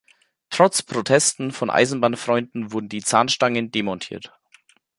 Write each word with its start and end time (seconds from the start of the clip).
Trotz 0.49 0.81
Protesten 0.81 1.51
von 1.51 1.69
Eisenbahnfreunden 1.69 2.71
wurden 2.71 2.89
die 2.89 3.03
Zahnstangen 3.03 3.69
demontiert. 3.71 4.33